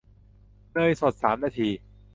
[0.71, 1.69] เนยสดสามนาที